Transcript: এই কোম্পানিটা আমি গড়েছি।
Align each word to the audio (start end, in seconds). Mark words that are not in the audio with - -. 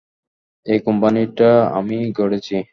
এই 0.65 0.79
কোম্পানিটা 0.85 1.49
আমি 1.77 1.97
গড়েছি। 2.17 2.55